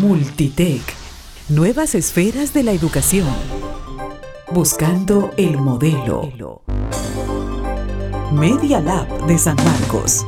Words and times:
Multitech. 0.00 0.82
Nuevas 1.50 1.94
esferas 1.94 2.54
de 2.54 2.62
la 2.62 2.72
educación. 2.72 3.28
Buscando 4.50 5.30
el 5.36 5.58
modelo. 5.58 6.62
Media 8.32 8.80
Lab 8.80 9.26
de 9.26 9.36
San 9.36 9.56
Marcos. 9.56 10.24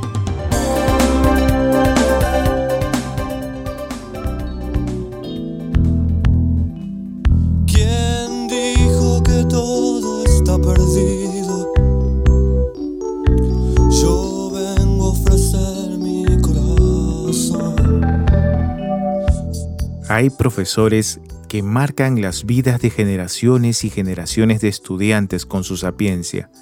Hay 20.14 20.30
profesores 20.30 21.18
que 21.48 21.64
marcan 21.64 22.22
las 22.22 22.46
vidas 22.46 22.80
de 22.80 22.88
generaciones 22.88 23.82
y 23.82 23.90
generaciones 23.90 24.60
de 24.60 24.68
estudiantes 24.68 25.44
con 25.44 25.64
su 25.64 25.76
sapiencia. 25.76 26.52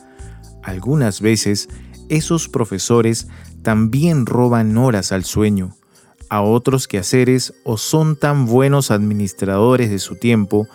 Algunas 0.62 1.20
veces, 1.20 1.68
esos 2.08 2.48
profesores 2.48 3.28
también 3.60 4.24
roban 4.24 4.78
horas 4.78 5.12
al 5.12 5.24
sueño, 5.24 5.76
a 6.30 6.40
otros 6.40 6.88
quehaceres 6.88 7.52
o 7.62 7.76
son 7.76 8.16
tan 8.16 8.46
buenos 8.46 8.90
administradores 8.90 9.90
de 9.90 9.98
su 9.98 10.16
tiempo 10.16 10.66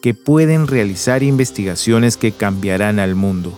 que 0.00 0.14
pueden 0.14 0.68
realizar 0.68 1.22
investigaciones 1.22 2.16
que 2.16 2.32
cambiarán 2.32 2.98
al 2.98 3.14
mundo. 3.14 3.52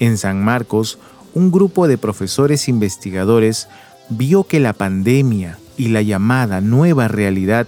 En 0.00 0.18
San 0.18 0.42
Marcos, 0.42 0.98
un 1.32 1.52
grupo 1.52 1.86
de 1.86 1.96
profesores 1.96 2.68
investigadores 2.68 3.68
vio 4.08 4.42
que 4.42 4.58
la 4.58 4.72
pandemia 4.72 5.60
y 5.76 5.88
la 5.88 6.02
llamada 6.02 6.60
nueva 6.60 7.08
realidad 7.08 7.66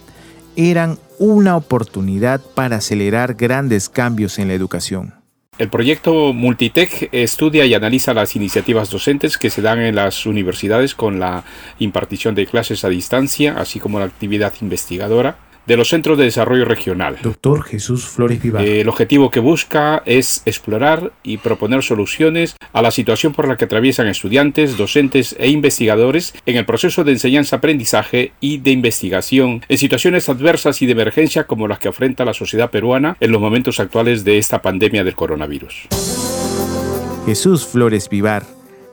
eran 0.56 0.98
una 1.18 1.56
oportunidad 1.56 2.40
para 2.54 2.76
acelerar 2.76 3.34
grandes 3.34 3.88
cambios 3.88 4.38
en 4.38 4.48
la 4.48 4.54
educación. 4.54 5.14
El 5.56 5.70
proyecto 5.70 6.32
Multitech 6.32 7.10
estudia 7.12 7.64
y 7.64 7.74
analiza 7.74 8.12
las 8.12 8.34
iniciativas 8.34 8.90
docentes 8.90 9.38
que 9.38 9.50
se 9.50 9.62
dan 9.62 9.78
en 9.78 9.94
las 9.94 10.26
universidades 10.26 10.96
con 10.96 11.20
la 11.20 11.44
impartición 11.78 12.34
de 12.34 12.46
clases 12.46 12.84
a 12.84 12.88
distancia, 12.88 13.54
así 13.56 13.78
como 13.78 14.00
la 14.00 14.06
actividad 14.06 14.52
investigadora, 14.60 15.36
de 15.66 15.76
los 15.76 15.88
Centros 15.88 16.18
de 16.18 16.24
Desarrollo 16.24 16.64
Regional. 16.64 17.18
Doctor 17.22 17.62
Jesús 17.62 18.06
Flores 18.06 18.42
Vivar. 18.42 18.64
el 18.64 18.88
objetivo 18.88 19.30
que 19.30 19.40
busca 19.40 20.02
es 20.04 20.42
explorar 20.44 21.12
y 21.22 21.38
proponer 21.38 21.82
soluciones 21.82 22.56
a 22.72 22.82
la 22.82 22.90
situación 22.90 23.32
por 23.32 23.48
la 23.48 23.56
que 23.56 23.64
atraviesan 23.64 24.06
estudiantes, 24.06 24.76
docentes 24.76 25.34
e 25.38 25.48
investigadores 25.48 26.34
en 26.46 26.56
el 26.56 26.66
proceso 26.66 27.04
de 27.04 27.12
enseñanza-aprendizaje 27.12 28.32
y 28.40 28.58
de 28.58 28.70
investigación 28.70 29.62
en 29.68 29.78
situaciones 29.78 30.28
adversas 30.28 30.82
y 30.82 30.86
de 30.86 30.92
emergencia 30.92 31.44
como 31.44 31.68
las 31.68 31.78
que 31.78 31.88
afrenta 31.88 32.24
la 32.24 32.34
sociedad 32.34 32.70
peruana 32.70 33.16
en 33.20 33.32
los 33.32 33.40
momentos 33.40 33.80
actuales 33.80 34.24
de 34.24 34.38
esta 34.38 34.62
pandemia 34.62 35.04
del 35.04 35.14
coronavirus. 35.14 35.88
Jesús 37.26 37.66
Flores 37.66 38.08
Vivar, 38.10 38.44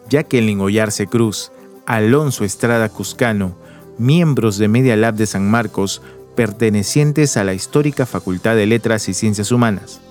Jacqueline 0.09 0.61
Ollarse 0.61 1.07
Cruz, 1.07 1.51
Alonso 1.85 2.45
Estrada 2.45 2.87
Cuscano, 2.89 3.57
miembros 3.97 4.57
de 4.57 4.67
Media 4.67 4.95
Lab 4.95 5.15
de 5.15 5.25
San 5.25 5.49
Marcos, 5.49 6.01
pertenecientes 6.35 7.37
a 7.37 7.43
la 7.43 7.53
histórica 7.53 8.05
Facultad 8.05 8.55
de 8.55 8.65
Letras 8.65 9.09
y 9.09 9.13
Ciencias 9.13 9.51
Humanas. 9.51 10.01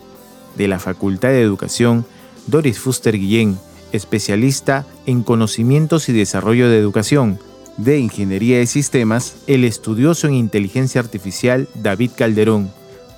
De 0.57 0.69
la 0.69 0.79
Facultad 0.79 1.29
de 1.29 1.43
Educación, 1.43 2.05
Doris 2.47 2.79
Fuster 2.79 3.19
Guillén, 3.19 3.59
especialista 3.93 4.87
en 5.07 5.23
conocimientos 5.23 6.09
y 6.09 6.13
desarrollo 6.13 6.69
de 6.69 6.79
educación. 6.79 7.39
De 7.77 7.99
Ingeniería 7.99 8.59
de 8.59 8.67
Sistemas, 8.67 9.37
el 9.47 9.65
estudioso 9.65 10.27
en 10.27 10.35
inteligencia 10.35 11.01
artificial 11.01 11.69
David 11.75 12.11
Calderón. 12.17 12.71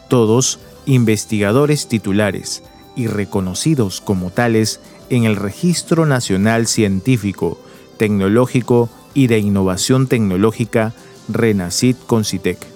Todos 0.09 0.59
investigadores 0.87 1.89
titulares 1.89 2.63
y 2.97 3.07
reconocidos 3.07 4.01
como 4.01 4.31
tales 4.31 4.81
en 5.11 5.25
el 5.25 5.37
Registro 5.37 6.07
Nacional 6.07 6.67
Científico, 6.67 7.59
Tecnológico 7.97 8.89
y 9.15 9.27
de 9.27 9.39
Innovación 9.39 10.07
Tecnológica 10.07 10.93
Renacit 11.29 11.99
Concitec. 12.07 12.72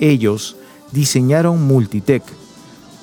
Ellos 0.00 0.56
diseñaron 0.92 1.66
Multitech, 1.66 2.22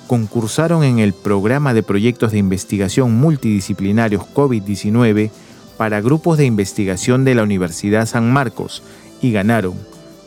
concursaron 0.07 0.83
en 0.83 0.99
el 0.99 1.13
programa 1.13 1.73
de 1.73 1.83
proyectos 1.83 2.31
de 2.31 2.37
investigación 2.37 3.13
multidisciplinarios 3.15 4.23
COVID-19 4.33 5.31
para 5.77 6.01
grupos 6.01 6.37
de 6.37 6.45
investigación 6.45 7.23
de 7.23 7.35
la 7.35 7.43
Universidad 7.43 8.05
San 8.05 8.31
Marcos 8.31 8.83
y 9.21 9.31
ganaron. 9.31 9.73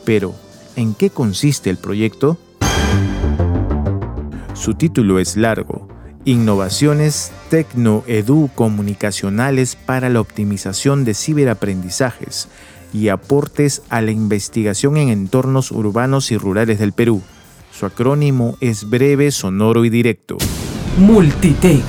Pero, 0.03 0.33
¿en 0.75 0.93
qué 0.95 1.09
consiste 1.09 1.69
el 1.69 1.77
proyecto? 1.77 2.37
Su 4.53 4.73
título 4.73 5.19
es 5.19 5.37
largo, 5.37 5.87
Innovaciones 6.23 7.31
Tecno-Edu 7.51 8.49
Comunicacionales 8.55 9.75
para 9.75 10.09
la 10.09 10.21
Optimización 10.21 11.05
de 11.05 11.13
Ciberaprendizajes 11.13 12.47
y 12.95 13.09
aportes 13.09 13.83
a 13.89 13.99
la 13.99 14.11
investigación 14.11 14.95
en 14.95 15.09
entornos 15.09 15.71
urbanos 15.71 16.31
y 16.31 16.37
rurales 16.37 16.79
del 16.79 16.93
Perú. 16.93 17.21
Su 17.71 17.85
acrónimo 17.85 18.55
es 18.61 18.89
breve, 18.89 19.31
sonoro 19.31 19.83
y 19.83 19.89
directo. 19.89 20.37
Multitech. 20.97 21.83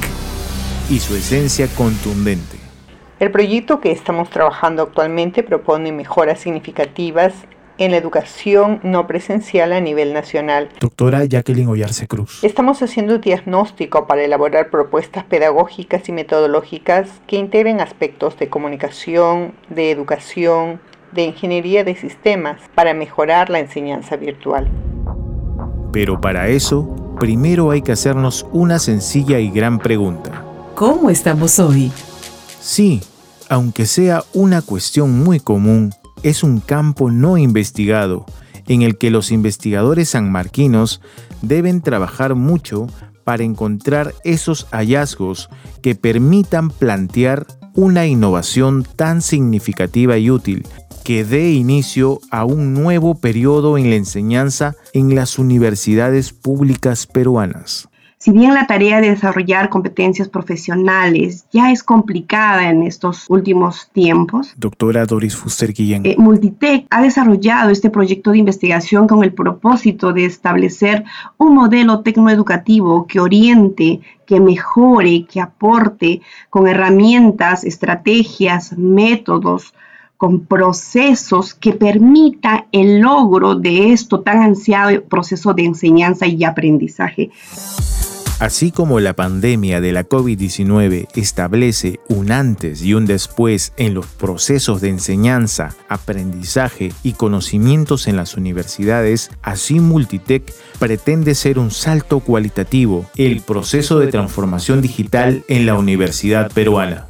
Y 0.90 0.98
su 0.98 1.14
esencia 1.14 1.68
contundente. 1.68 2.56
El 3.20 3.30
proyecto 3.30 3.80
que 3.80 3.92
estamos 3.92 4.30
trabajando 4.30 4.82
actualmente 4.82 5.44
propone 5.44 5.92
mejoras 5.92 6.40
significativas 6.40 7.34
en 7.78 7.92
la 7.92 7.98
educación 7.98 8.80
no 8.82 9.06
presencial 9.06 9.72
a 9.72 9.80
nivel 9.80 10.12
nacional. 10.12 10.70
Doctora 10.80 11.24
Jacqueline 11.24 11.68
Ollarse 11.68 12.08
Cruz. 12.08 12.42
Estamos 12.42 12.82
haciendo 12.82 13.16
un 13.16 13.20
diagnóstico 13.20 14.06
para 14.06 14.24
elaborar 14.24 14.70
propuestas 14.70 15.24
pedagógicas 15.24 16.08
y 16.08 16.12
metodológicas 16.12 17.08
que 17.28 17.36
integren 17.36 17.80
aspectos 17.80 18.36
de 18.38 18.48
comunicación, 18.48 19.52
de 19.68 19.90
educación, 19.90 20.80
de 21.16 21.24
ingeniería 21.24 21.82
de 21.82 21.96
sistemas 21.96 22.60
para 22.74 22.94
mejorar 22.94 23.50
la 23.50 23.58
enseñanza 23.58 24.16
virtual. 24.16 24.70
Pero 25.92 26.20
para 26.20 26.48
eso, 26.48 27.16
primero 27.18 27.70
hay 27.70 27.82
que 27.82 27.92
hacernos 27.92 28.46
una 28.52 28.78
sencilla 28.78 29.40
y 29.40 29.50
gran 29.50 29.78
pregunta. 29.78 30.44
¿Cómo 30.74 31.10
estamos 31.10 31.58
hoy? 31.58 31.90
Sí, 32.60 33.00
aunque 33.48 33.86
sea 33.86 34.22
una 34.34 34.62
cuestión 34.62 35.24
muy 35.24 35.40
común, 35.40 35.92
es 36.22 36.42
un 36.42 36.60
campo 36.60 37.10
no 37.10 37.38
investigado 37.38 38.26
en 38.68 38.82
el 38.82 38.98
que 38.98 39.10
los 39.10 39.32
investigadores 39.32 40.10
sanmarquinos 40.10 41.00
deben 41.40 41.80
trabajar 41.80 42.34
mucho 42.34 42.88
para 43.24 43.44
encontrar 43.44 44.12
esos 44.24 44.66
hallazgos 44.70 45.48
que 45.82 45.94
permitan 45.94 46.70
plantear 46.70 47.46
una 47.74 48.06
innovación 48.06 48.86
tan 48.96 49.22
significativa 49.22 50.18
y 50.18 50.30
útil 50.30 50.66
que 51.06 51.24
dé 51.24 51.52
inicio 51.52 52.18
a 52.32 52.44
un 52.44 52.74
nuevo 52.74 53.14
periodo 53.14 53.78
en 53.78 53.90
la 53.90 53.94
enseñanza 53.94 54.74
en 54.92 55.14
las 55.14 55.38
universidades 55.38 56.32
públicas 56.32 57.06
peruanas. 57.06 57.88
Si 58.18 58.32
bien 58.32 58.54
la 58.54 58.66
tarea 58.66 59.00
de 59.00 59.10
desarrollar 59.10 59.68
competencias 59.68 60.28
profesionales 60.28 61.46
ya 61.52 61.70
es 61.70 61.84
complicada 61.84 62.70
en 62.70 62.82
estos 62.82 63.26
últimos 63.28 63.88
tiempos, 63.92 64.52
doctora 64.56 65.06
Doris 65.06 65.36
Fuster 65.36 65.72
Guillén, 65.72 66.04
eh, 66.04 66.16
Multitech 66.18 66.88
ha 66.90 67.02
desarrollado 67.02 67.70
este 67.70 67.88
proyecto 67.88 68.32
de 68.32 68.38
investigación 68.38 69.06
con 69.06 69.22
el 69.22 69.32
propósito 69.32 70.12
de 70.12 70.24
establecer 70.24 71.04
un 71.38 71.54
modelo 71.54 72.00
tecnoeducativo 72.00 73.06
que 73.06 73.20
oriente, 73.20 74.00
que 74.26 74.40
mejore, 74.40 75.24
que 75.26 75.40
aporte 75.40 76.20
con 76.50 76.66
herramientas, 76.66 77.62
estrategias, 77.62 78.76
métodos, 78.76 79.72
con 80.16 80.46
procesos 80.46 81.54
que 81.54 81.72
permita 81.72 82.66
el 82.72 83.00
logro 83.00 83.54
de 83.54 83.92
esto 83.92 84.20
tan 84.20 84.42
ansiado 84.42 85.02
proceso 85.04 85.52
de 85.54 85.64
enseñanza 85.64 86.26
y 86.26 86.44
aprendizaje. 86.44 87.30
Así 88.38 88.70
como 88.70 89.00
la 89.00 89.14
pandemia 89.14 89.80
de 89.80 89.92
la 89.92 90.06
COVID-19 90.06 91.08
establece 91.14 92.00
un 92.08 92.30
antes 92.30 92.82
y 92.82 92.92
un 92.92 93.06
después 93.06 93.72
en 93.78 93.94
los 93.94 94.04
procesos 94.04 94.82
de 94.82 94.90
enseñanza, 94.90 95.74
aprendizaje 95.88 96.92
y 97.02 97.14
conocimientos 97.14 98.06
en 98.06 98.16
las 98.16 98.36
universidades, 98.36 99.30
así 99.40 99.80
Multitech 99.80 100.52
pretende 100.78 101.34
ser 101.34 101.58
un 101.58 101.70
salto 101.70 102.20
cualitativo, 102.20 103.06
el 103.16 103.40
proceso 103.40 103.98
de 103.98 104.08
transformación 104.08 104.82
digital 104.82 105.42
en 105.48 105.64
la 105.64 105.74
universidad 105.74 106.52
peruana. 106.52 107.06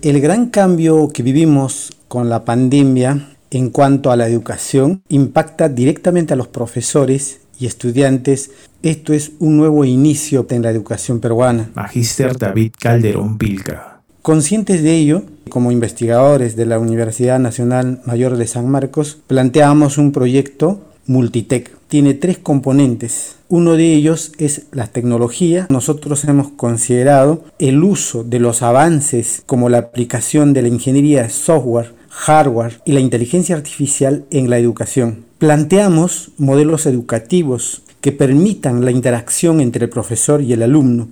El 0.00 0.20
gran 0.20 0.50
cambio 0.50 1.08
que 1.08 1.24
vivimos 1.24 1.92
con 2.06 2.28
la 2.28 2.44
pandemia 2.44 3.30
en 3.50 3.70
cuanto 3.70 4.12
a 4.12 4.16
la 4.16 4.28
educación 4.28 5.02
impacta 5.08 5.68
directamente 5.68 6.34
a 6.34 6.36
los 6.36 6.46
profesores 6.46 7.40
y 7.58 7.66
estudiantes. 7.66 8.52
Esto 8.84 9.12
es 9.12 9.32
un 9.40 9.56
nuevo 9.56 9.84
inicio 9.84 10.46
en 10.50 10.62
la 10.62 10.70
educación 10.70 11.18
peruana. 11.18 11.70
Magister 11.74 12.38
David 12.38 12.74
Calderón 12.78 13.38
Vilca. 13.38 14.02
Conscientes 14.22 14.84
de 14.84 14.94
ello, 14.94 15.24
como 15.48 15.72
investigadores 15.72 16.54
de 16.54 16.66
la 16.66 16.78
Universidad 16.78 17.40
Nacional 17.40 18.00
Mayor 18.06 18.36
de 18.36 18.46
San 18.46 18.68
Marcos, 18.68 19.18
planteamos 19.26 19.98
un 19.98 20.12
proyecto 20.12 20.80
Multitech. 21.06 21.76
Tiene 21.88 22.14
tres 22.14 22.38
componentes. 22.38 23.37
Uno 23.50 23.76
de 23.76 23.94
ellos 23.94 24.32
es 24.36 24.66
la 24.72 24.88
tecnología. 24.88 25.66
Nosotros 25.70 26.22
hemos 26.24 26.48
considerado 26.50 27.44
el 27.58 27.82
uso 27.82 28.22
de 28.22 28.40
los 28.40 28.60
avances 28.60 29.42
como 29.46 29.70
la 29.70 29.78
aplicación 29.78 30.52
de 30.52 30.60
la 30.60 30.68
ingeniería 30.68 31.22
de 31.22 31.30
software, 31.30 31.94
hardware 32.10 32.82
y 32.84 32.92
la 32.92 33.00
inteligencia 33.00 33.56
artificial 33.56 34.26
en 34.30 34.50
la 34.50 34.58
educación. 34.58 35.24
Planteamos 35.38 36.32
modelos 36.36 36.84
educativos 36.84 37.84
que 38.02 38.12
permitan 38.12 38.84
la 38.84 38.90
interacción 38.90 39.62
entre 39.62 39.86
el 39.86 39.90
profesor 39.90 40.42
y 40.42 40.52
el 40.52 40.62
alumno. 40.62 41.08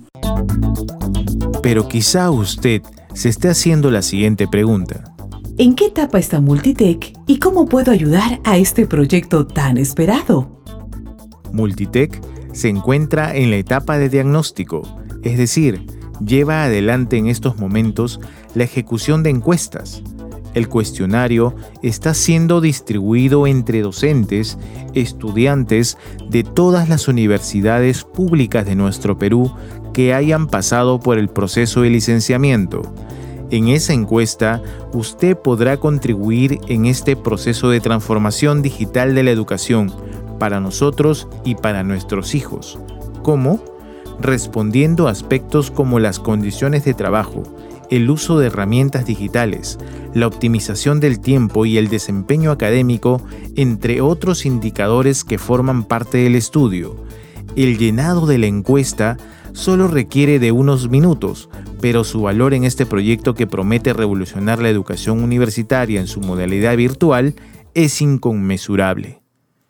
Pero 1.63 1.87
quizá 1.87 2.29
usted 2.29 2.83
se 3.15 3.29
esté 3.29 3.49
haciendo 3.49 3.89
la 3.89 4.03
siguiente 4.03 4.47
pregunta. 4.47 5.15
¿En 5.57 5.73
qué 5.73 5.87
etapa 5.87 6.19
está 6.19 6.39
Multitech 6.39 7.17
y 7.25 7.39
cómo 7.39 7.65
puedo 7.65 7.91
ayudar 7.91 8.41
a 8.43 8.59
este 8.59 8.85
proyecto 8.85 9.47
tan 9.47 9.79
esperado? 9.79 10.57
Multitech 11.57 12.21
se 12.53 12.69
encuentra 12.69 13.35
en 13.35 13.49
la 13.49 13.57
etapa 13.57 13.97
de 13.97 14.07
diagnóstico, 14.07 14.83
es 15.23 15.37
decir, 15.37 15.85
lleva 16.25 16.63
adelante 16.63 17.17
en 17.17 17.27
estos 17.27 17.57
momentos 17.57 18.21
la 18.55 18.63
ejecución 18.63 19.23
de 19.23 19.31
encuestas. 19.31 20.01
El 20.53 20.69
cuestionario 20.69 21.55
está 21.83 22.13
siendo 22.13 22.61
distribuido 22.61 23.45
entre 23.45 23.81
docentes, 23.81 24.57
estudiantes 24.93 25.97
de 26.29 26.43
todas 26.43 26.89
las 26.89 27.07
universidades 27.07 28.03
públicas 28.03 28.65
de 28.65 28.75
nuestro 28.75 29.17
Perú 29.17 29.51
que 29.93 30.13
hayan 30.13 30.47
pasado 30.47 30.99
por 30.99 31.17
el 31.17 31.27
proceso 31.27 31.81
de 31.81 31.89
licenciamiento. 31.89 32.81
En 33.49 33.67
esa 33.67 33.93
encuesta, 33.93 34.61
usted 34.93 35.37
podrá 35.37 35.77
contribuir 35.77 36.59
en 36.67 36.85
este 36.85 37.15
proceso 37.15 37.69
de 37.69 37.79
transformación 37.79 38.61
digital 38.61 39.15
de 39.15 39.23
la 39.23 39.31
educación 39.31 39.91
para 40.37 40.59
nosotros 40.59 41.27
y 41.43 41.55
para 41.55 41.83
nuestros 41.83 42.35
hijos. 42.35 42.79
¿Cómo? 43.23 43.61
Respondiendo 44.19 45.07
a 45.07 45.11
aspectos 45.11 45.71
como 45.71 45.99
las 45.99 46.19
condiciones 46.19 46.85
de 46.85 46.93
trabajo, 46.93 47.43
el 47.89 48.09
uso 48.09 48.39
de 48.39 48.47
herramientas 48.47 49.05
digitales, 49.05 49.77
la 50.13 50.27
optimización 50.27 50.99
del 50.99 51.19
tiempo 51.19 51.65
y 51.65 51.77
el 51.77 51.87
desempeño 51.87 52.51
académico, 52.51 53.21
entre 53.55 54.01
otros 54.01 54.45
indicadores 54.45 55.23
que 55.23 55.37
forman 55.37 55.83
parte 55.83 56.17
del 56.17 56.35
estudio. 56.35 56.95
El 57.55 57.77
llenado 57.77 58.25
de 58.25 58.37
la 58.37 58.47
encuesta 58.47 59.17
solo 59.53 59.87
requiere 59.87 60.39
de 60.39 60.51
unos 60.51 60.89
minutos, 60.89 61.49
pero 61.81 62.03
su 62.03 62.21
valor 62.21 62.53
en 62.53 62.63
este 62.63 62.85
proyecto 62.85 63.33
que 63.33 63.47
promete 63.47 63.93
revolucionar 63.93 64.59
la 64.59 64.69
educación 64.69 65.23
universitaria 65.23 65.99
en 65.99 66.07
su 66.07 66.21
modalidad 66.21 66.75
virtual 66.75 67.35
es 67.73 68.01
inconmensurable. 68.01 69.21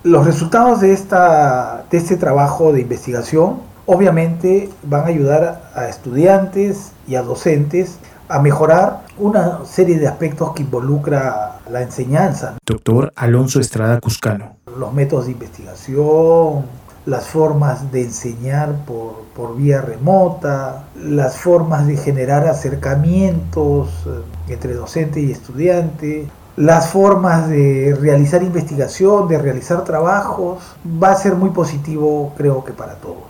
Los 0.04 0.28
resultados 0.28 0.80
de, 0.82 0.94
esta, 0.94 1.86
de 1.90 1.98
este 1.98 2.18
trabajo 2.18 2.72
de 2.72 2.82
investigación 2.82 3.62
obviamente 3.88 4.70
van 4.84 5.02
a 5.02 5.08
ayudar 5.08 5.72
a 5.74 5.88
estudiantes 5.90 6.92
y 7.08 7.16
a 7.16 7.24
docentes 7.24 7.98
a 8.30 8.40
mejorar 8.40 9.02
una 9.18 9.66
serie 9.66 9.98
de 9.98 10.08
aspectos 10.08 10.54
que 10.54 10.62
involucra 10.62 11.62
la 11.72 11.82
enseñanza. 11.82 12.58
Doctor 12.64 13.12
Alonso 13.16 13.60
Estrada 13.60 14.00
Cuscano. 14.00 14.58
Los 14.78 14.94
métodos 14.94 15.26
de 15.26 15.32
investigación, 15.32 16.66
las 17.08 17.26
formas 17.26 17.92
de 17.92 18.04
enseñar 18.04 18.76
por, 18.86 19.24
por 19.36 19.58
vía 19.58 19.82
remota, 19.82 20.86
las 20.96 21.38
formas 21.38 21.88
de 21.88 21.98
generar 21.98 22.48
acercamientos 22.48 23.90
eh, 24.06 24.54
entre 24.54 24.76
docente 24.76 25.22
y 25.22 25.32
estudiante, 25.32 26.28
las 26.58 26.90
formas 26.90 27.48
de 27.50 27.96
realizar 28.02 28.42
investigación, 28.42 29.28
de 29.28 29.38
realizar 29.38 29.86
trabajos, 29.86 30.64
va 31.02 31.12
a 31.12 31.16
ser 31.16 31.36
muy 31.36 31.52
positivo 31.52 32.34
creo 32.36 32.66
que 32.66 32.74
para 32.74 32.96
todos. 32.96 33.24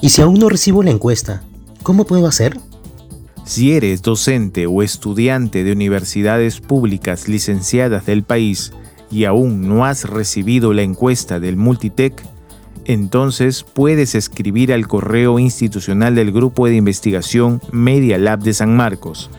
Y 0.00 0.08
si 0.08 0.22
aún 0.22 0.38
no 0.38 0.48
recibo 0.48 0.82
la 0.82 0.90
encuesta, 0.90 1.42
¿cómo 1.82 2.06
puedo 2.06 2.26
hacer? 2.26 2.58
Si 3.44 3.74
eres 3.74 4.00
docente 4.00 4.66
o 4.66 4.82
estudiante 4.82 5.64
de 5.64 5.72
universidades 5.72 6.60
públicas 6.60 7.28
licenciadas 7.28 8.06
del 8.06 8.22
país 8.22 8.72
y 9.10 9.26
aún 9.26 9.68
no 9.68 9.84
has 9.84 10.08
recibido 10.08 10.72
la 10.72 10.80
encuesta 10.80 11.40
del 11.40 11.56
Multitech, 11.56 12.24
entonces 12.86 13.64
puedes 13.64 14.14
escribir 14.14 14.72
al 14.72 14.88
correo 14.88 15.38
institucional 15.38 16.14
del 16.14 16.32
Grupo 16.32 16.66
de 16.66 16.76
Investigación 16.76 17.60
Media 17.70 18.16
Lab 18.16 18.40
de 18.40 18.54
San 18.54 18.76
Marcos, 18.76 19.30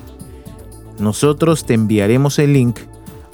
Nosotros 0.98 1.66
te 1.66 1.74
enviaremos 1.74 2.38
el 2.38 2.52
link 2.52 2.78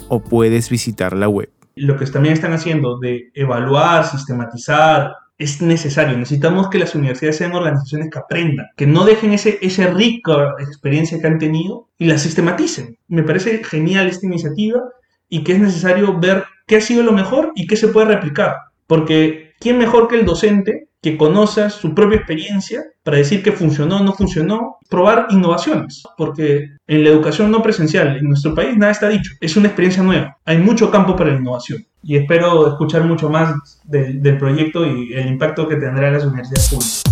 o 0.07 0.19
puedes 0.19 0.69
visitar 0.69 1.15
la 1.15 1.29
web. 1.29 1.49
Lo 1.75 1.97
que 1.97 2.05
también 2.07 2.33
están 2.33 2.53
haciendo 2.53 2.97
de 2.99 3.31
evaluar, 3.33 4.05
sistematizar, 4.05 5.15
es 5.37 5.61
necesario. 5.61 6.17
Necesitamos 6.17 6.69
que 6.69 6.79
las 6.79 6.95
universidades 6.95 7.37
sean 7.37 7.53
organizaciones 7.53 8.09
que 8.11 8.19
aprendan, 8.19 8.67
que 8.75 8.85
no 8.85 9.05
dejen 9.05 9.33
ese, 9.33 9.57
esa 9.61 9.87
rica 9.87 10.55
experiencia 10.59 11.19
que 11.19 11.27
han 11.27 11.39
tenido 11.39 11.87
y 11.97 12.05
la 12.05 12.17
sistematicen. 12.17 12.97
Me 13.07 13.23
parece 13.23 13.63
genial 13.63 14.07
esta 14.07 14.25
iniciativa 14.25 14.81
y 15.29 15.43
que 15.43 15.53
es 15.53 15.59
necesario 15.59 16.19
ver 16.19 16.43
qué 16.67 16.77
ha 16.77 16.81
sido 16.81 17.03
lo 17.03 17.11
mejor 17.11 17.51
y 17.55 17.67
qué 17.67 17.75
se 17.75 17.87
puede 17.87 18.07
replicar. 18.07 18.55
Porque 18.85 19.50
¿quién 19.61 19.77
mejor 19.77 20.07
que 20.07 20.19
el 20.19 20.25
docente 20.25 20.89
que 21.01 21.17
conozca 21.17 21.69
su 21.69 21.95
propia 21.95 22.17
experiencia 22.17 22.83
para 23.03 23.17
decir 23.17 23.41
que 23.41 23.51
funcionó 23.51 23.97
o 23.97 24.03
no 24.03 24.13
funcionó, 24.13 24.77
probar 24.89 25.27
innovaciones, 25.29 26.03
porque 26.17 26.69
en 26.87 27.03
la 27.03 27.09
educación 27.09 27.49
no 27.49 27.63
presencial 27.63 28.17
en 28.17 28.27
nuestro 28.27 28.53
país 28.53 28.77
nada 28.77 28.91
está 28.91 29.07
dicho, 29.07 29.31
es 29.39 29.55
una 29.55 29.67
experiencia 29.67 30.03
nueva, 30.03 30.37
hay 30.45 30.57
mucho 30.57 30.91
campo 30.91 31.15
para 31.15 31.31
la 31.31 31.39
innovación 31.39 31.85
y 32.03 32.17
espero 32.17 32.67
escuchar 32.67 33.03
mucho 33.05 33.29
más 33.29 33.79
del 33.83 34.37
proyecto 34.37 34.85
y 34.85 35.13
el 35.13 35.27
impacto 35.27 35.67
que 35.67 35.75
tendrá 35.75 36.07
en 36.07 36.13
las 36.15 36.25
universidades 36.25 36.69
públicas. 36.69 37.03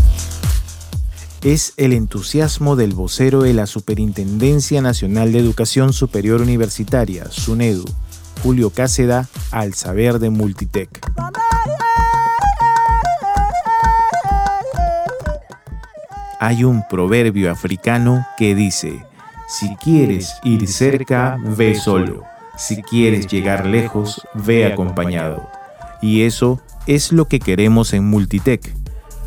Es 1.41 1.73
el 1.77 1.93
entusiasmo 1.93 2.75
del 2.75 2.93
vocero 2.93 3.41
de 3.43 3.53
la 3.53 3.65
Superintendencia 3.65 4.81
Nacional 4.81 5.31
de 5.31 5.39
Educación 5.39 5.93
Superior 5.93 6.41
Universitaria, 6.41 7.31
SUNEDU, 7.31 7.85
Julio 8.43 8.71
Cáceda, 8.71 9.29
al 9.51 9.73
saber 9.73 10.19
de 10.19 10.31
Multitech. 10.31 10.99
Hay 16.41 16.63
un 16.63 16.87
proverbio 16.87 17.51
africano 17.51 18.25
que 18.37 18.55
dice, 18.55 19.05
si 19.49 19.75
quieres 19.75 20.35
ir 20.45 20.69
cerca, 20.69 21.37
ve 21.43 21.75
solo. 21.75 22.23
Si 22.57 22.81
quieres 22.81 23.27
llegar 23.27 23.65
lejos, 23.65 24.25
ve 24.33 24.65
acompañado. 24.65 25.49
Y 26.01 26.21
eso 26.21 26.61
es 26.87 27.11
lo 27.11 27.25
que 27.25 27.41
queremos 27.41 27.91
en 27.91 28.05
Multitech, 28.05 28.73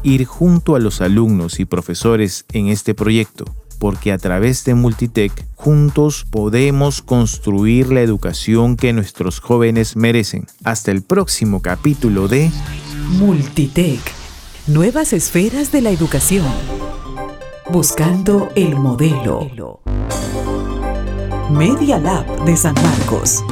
ir 0.02 0.24
junto 0.24 0.74
a 0.74 0.78
los 0.78 1.02
alumnos 1.02 1.60
y 1.60 1.66
profesores 1.66 2.46
en 2.50 2.68
este 2.68 2.94
proyecto, 2.94 3.44
porque 3.78 4.10
a 4.10 4.16
través 4.16 4.64
de 4.64 4.74
Multitech 4.74 5.32
juntos 5.54 6.24
podemos 6.30 7.02
construir 7.02 7.92
la 7.92 8.00
educación 8.00 8.74
que 8.74 8.94
nuestros 8.94 9.38
jóvenes 9.38 9.96
merecen. 9.96 10.46
Hasta 10.64 10.90
el 10.90 11.02
próximo 11.02 11.60
capítulo 11.60 12.26
de 12.26 12.50
Multitech, 13.18 14.00
nuevas 14.66 15.12
esferas 15.12 15.72
de 15.72 15.82
la 15.82 15.90
educación. 15.90 16.91
Buscando 17.72 18.50
el 18.54 18.76
modelo. 18.76 19.80
Media 21.50 21.98
Lab 21.98 22.44
de 22.44 22.54
San 22.54 22.74
Marcos. 22.74 23.42